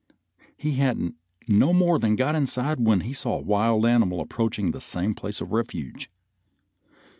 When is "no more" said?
1.47-1.99